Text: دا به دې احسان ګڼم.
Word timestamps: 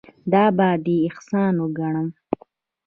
دا 0.31 0.45
به 0.57 0.69
دې 0.85 0.97
احسان 1.09 1.55
ګڼم. 1.77 2.07